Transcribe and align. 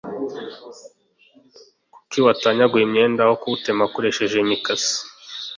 kuki 1.93 2.19
watanyaguye 2.25 2.83
umwenda 2.85 3.19
aho 3.25 3.33
kuwutema 3.41 3.81
ukoresheje 3.89 4.35
imikasi 4.39 4.93